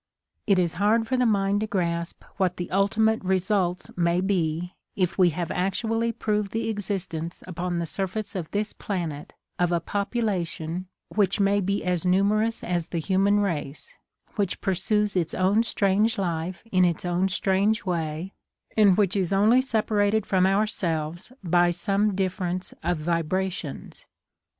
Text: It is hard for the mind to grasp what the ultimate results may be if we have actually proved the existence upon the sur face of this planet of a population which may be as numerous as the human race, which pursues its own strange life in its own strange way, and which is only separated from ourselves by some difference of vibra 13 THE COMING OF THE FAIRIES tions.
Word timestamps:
It 0.47 0.57
is 0.57 0.73
hard 0.81 1.07
for 1.07 1.15
the 1.15 1.27
mind 1.27 1.61
to 1.61 1.67
grasp 1.67 2.23
what 2.37 2.57
the 2.57 2.71
ultimate 2.71 3.23
results 3.23 3.91
may 3.95 4.19
be 4.19 4.73
if 4.95 5.19
we 5.19 5.29
have 5.29 5.51
actually 5.51 6.11
proved 6.11 6.53
the 6.53 6.69
existence 6.69 7.43
upon 7.45 7.77
the 7.77 7.85
sur 7.85 8.07
face 8.07 8.33
of 8.33 8.49
this 8.49 8.73
planet 8.73 9.35
of 9.59 9.71
a 9.71 9.79
population 9.79 10.87
which 11.09 11.39
may 11.39 11.61
be 11.61 11.83
as 11.83 12.03
numerous 12.03 12.63
as 12.63 12.87
the 12.87 12.97
human 12.97 13.41
race, 13.41 13.93
which 14.37 14.59
pursues 14.59 15.15
its 15.15 15.35
own 15.35 15.61
strange 15.61 16.17
life 16.17 16.63
in 16.71 16.83
its 16.83 17.05
own 17.05 17.27
strange 17.29 17.85
way, 17.85 18.33
and 18.75 18.97
which 18.97 19.15
is 19.15 19.31
only 19.31 19.61
separated 19.61 20.25
from 20.25 20.47
ourselves 20.47 21.31
by 21.43 21.69
some 21.69 22.15
difference 22.15 22.73
of 22.81 22.97
vibra 22.97 23.05
13 23.05 23.05
THE 23.05 23.05
COMING 23.05 23.19
OF 23.19 23.27
THE 23.27 23.29
FAIRIES 23.35 23.53
tions. 23.53 24.05